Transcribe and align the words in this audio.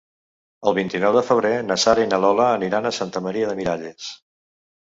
El 0.71 0.75
vint-i-nou 0.77 1.13
de 1.15 1.23
febrer 1.27 1.51
na 1.67 1.77
Sara 1.85 2.07
i 2.07 2.09
na 2.15 2.21
Lola 2.25 2.49
aniran 2.55 2.89
a 2.89 2.95
Santa 3.01 3.25
Maria 3.29 3.53
de 3.53 3.57
Miralles. 3.63 4.13